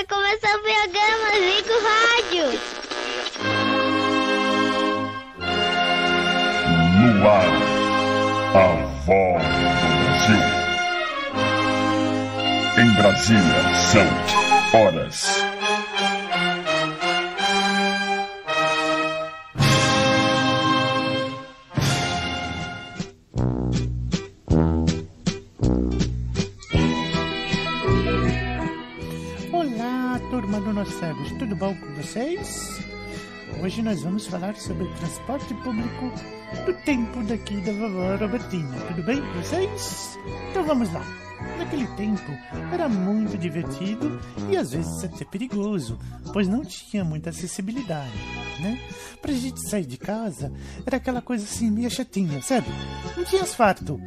[0.00, 2.46] vai começar o programa Zico Rádio.
[6.96, 7.50] No ar,
[8.54, 8.66] a
[9.04, 9.44] voz
[9.80, 10.42] do Brasil.
[12.78, 13.60] Em Brasília,
[13.92, 14.08] são
[14.80, 15.49] horas.
[31.00, 32.78] Cegos, tudo bom com vocês?
[33.62, 36.12] Hoje nós vamos falar sobre transporte público
[36.66, 40.18] do tempo daqui da vovó Robertina, tudo bem com vocês?
[40.50, 41.02] Então vamos lá.
[41.56, 42.30] Naquele tempo
[42.70, 45.98] era muito divertido e às vezes até perigoso,
[46.34, 48.12] pois não tinha muita acessibilidade,
[48.60, 48.78] né?
[49.20, 50.52] Pra gente sair de casa
[50.86, 52.66] era aquela coisa assim meio chatinha, sabe?
[53.16, 54.00] Não tinha asfalto,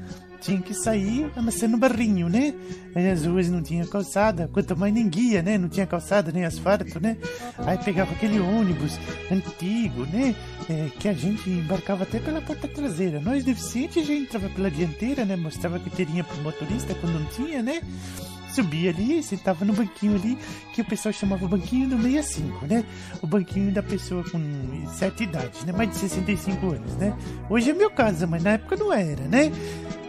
[0.44, 2.54] tinha que sair amassando barrinho, né?
[2.94, 5.58] Aí as ruas não tinha calçada, quanto mais nem guia, né?
[5.58, 7.18] Não tinha calçada nem asfalto, né?
[7.60, 9.00] Aí pegava aquele ônibus
[9.32, 10.36] antigo, né?
[10.70, 13.20] É, que a gente embarcava até pela porta traseira.
[13.20, 15.36] Nós deficientes já entrava pela dianteira, né?
[15.36, 17.82] Mostrava que teria pro motorista quando não tinha, né?
[18.54, 20.38] Subia ali, sentava no banquinho ali,
[20.74, 22.84] que o pessoal chamava banquinho do 65, né?
[23.22, 24.40] O banquinho da pessoa com
[24.88, 25.74] certa idade, né?
[25.74, 27.16] Mais de 65 anos, né?
[27.50, 29.52] Hoje é meu caso, mas na época não era, né?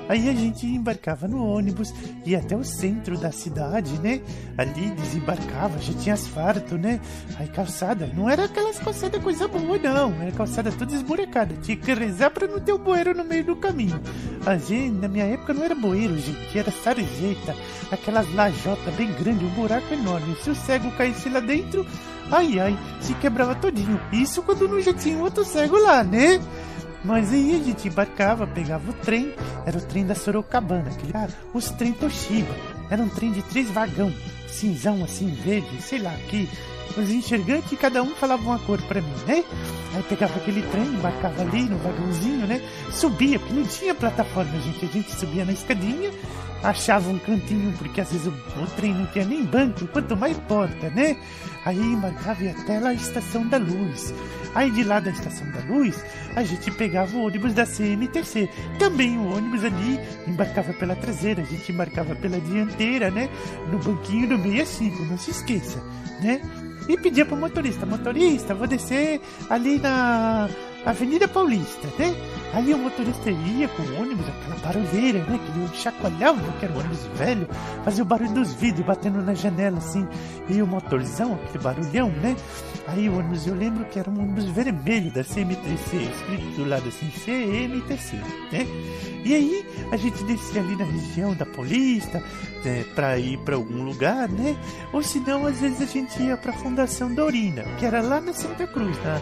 [0.09, 1.95] Aí a gente embarcava no ônibus,
[2.27, 4.21] ia até o centro da cidade, né?
[4.57, 7.01] Ali desembarcava, já tinha asfalto, né?
[7.39, 10.13] Aí calçada, não era aquelas calçadas coisa boa, não.
[10.21, 11.55] Era calçada toda esburecada.
[11.63, 13.99] Tinha que rezar pra não ter um bueiro no meio do caminho.
[14.45, 16.59] A gente, na minha época, não era bueiro, gente.
[16.59, 17.57] Era sarjeta.
[17.91, 20.37] Aquelas lajotas bem grandes, um buraco enorme.
[20.43, 21.87] Se o cego caísse lá dentro,
[22.31, 24.01] ai ai, se quebrava todinho.
[24.13, 26.41] Isso quando não já tinha outro cego lá, né?
[27.05, 29.35] Mas aí a gente embarcava, pegava o trem,
[29.67, 32.55] era o trem da Sorocabana, aquele cara, os trem Toshiba.
[32.91, 34.13] Era um trem de três vagão,
[34.47, 36.49] cinzão assim, verde, sei lá, que
[36.97, 39.45] os enxergantes, cada um falava uma cor pra mim, né?
[39.95, 42.61] Aí pegava aquele trem, embarcava ali no vagãozinho, né?
[42.93, 44.85] Subia, porque não tinha plataforma, gente.
[44.85, 46.11] A gente subia na escadinha,
[46.63, 50.37] achava um cantinho, porque às vezes o, o trem não tinha nem banco, quanto mais
[50.39, 51.17] porta, né?
[51.65, 54.15] Aí embarcava e até lá a Estação da Luz.
[54.55, 56.05] Aí de lá da Estação da Luz,
[56.37, 58.49] a gente pegava o ônibus da CMTC.
[58.79, 59.99] Também o ônibus ali
[60.29, 63.29] embarcava pela traseira, a gente embarcava pela dianteira, né?
[63.71, 65.83] No banquinho do 65, não se esqueça,
[66.21, 66.41] né?
[66.89, 70.49] E pedia pro motorista, motorista, vou descer ali na
[70.87, 72.15] Avenida Paulista, né?
[72.53, 75.39] Aí o motorista ia com o ônibus, aquela barulheira, né?
[75.39, 77.49] Que ele chacoalhava, que era um ônibus velho,
[77.85, 80.07] fazia o barulho dos vidros batendo na janela, assim.
[80.49, 82.37] E o motorzão, aquele barulhão, né?
[82.87, 86.87] Aí o ônibus, eu lembro que era um ônibus vermelho da CMTC, escrito do lado
[86.87, 88.17] assim, CMTC,
[88.53, 88.67] né?
[89.25, 92.23] E aí a gente descia ali na região da Paulista,
[92.63, 94.55] né, pra ir pra algum lugar, né?
[94.93, 98.67] Ou senão, às vezes a gente ia pra Fundação Dorina, que era lá na Santa
[98.67, 99.21] Cruz, na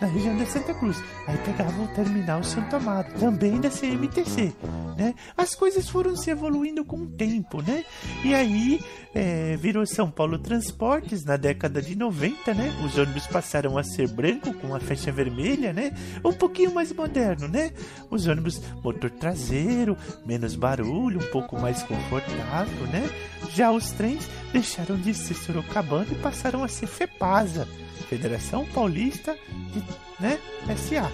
[0.00, 0.96] na região da Santa Cruz.
[1.26, 4.52] Aí pegava o terminal Santo Amaro, também da CMTC,
[4.96, 5.14] né?
[5.36, 7.84] As coisas foram se evoluindo com o tempo, né?
[8.24, 8.80] E aí
[9.14, 12.72] é, virou São Paulo Transportes na década de 90, né?
[12.84, 15.92] Os ônibus passaram a ser branco com a faixa vermelha, né?
[16.24, 17.72] Um pouquinho mais moderno, né?
[18.10, 23.08] Os ônibus motor traseiro, menos barulho, um pouco mais confortável, né?
[23.54, 27.68] Já os trens deixaram de ser Sorocabana e passaram a ser Fepasa.
[28.10, 29.38] Federação Paulista
[29.72, 29.78] de
[30.20, 30.36] né,
[30.76, 31.12] SA.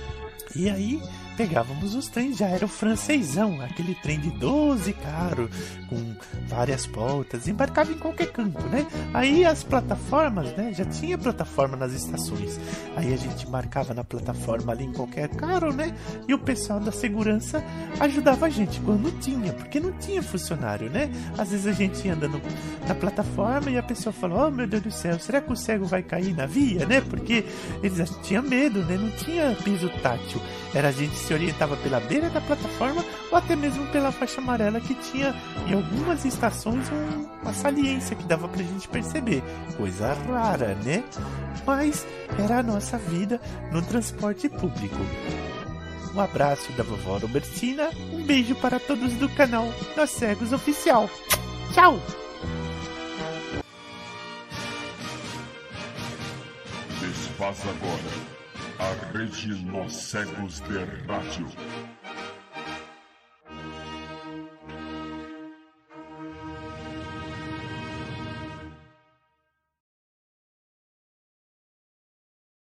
[0.57, 1.03] E aí
[1.37, 5.51] pegávamos os trens, já era o francesão, aquele trem de 12 caro,
[5.89, 6.17] com
[6.49, 8.87] várias portas, embarcava em qualquer canto, né?
[9.13, 10.73] Aí as plataformas, né?
[10.73, 12.59] Já tinha plataforma nas estações.
[12.97, 15.95] Aí a gente marcava na plataforma ali em qualquer carro, né?
[16.27, 17.63] E o pessoal da segurança
[18.01, 21.11] ajudava a gente quando tinha, porque não tinha funcionário, né?
[21.37, 22.29] Às vezes a gente anda
[22.89, 25.85] na plataforma e a pessoa fala: Oh meu Deus do céu, será que o cego
[25.85, 27.01] vai cair na via, né?
[27.01, 27.45] Porque
[27.83, 28.97] eles tinham medo, né?
[28.97, 30.41] Não tinha piso tátil.
[30.75, 34.81] Era a gente se orientava pela beira da plataforma ou até mesmo pela faixa amarela
[34.81, 35.35] que tinha
[35.67, 39.43] em algumas estações um, uma saliência que dava pra gente perceber.
[39.77, 41.03] Coisa rara, né?
[41.67, 42.07] Mas
[42.39, 43.41] era a nossa vida
[43.73, 44.97] no transporte público.
[46.15, 49.67] Um abraço da vovó Robertina, um beijo para todos do canal
[49.97, 51.11] Nós Cegos Oficial.
[51.75, 52.01] Tchau!
[57.01, 58.46] Desfaz agora
[58.79, 61.86] a rede Nós Cegos de Rádio.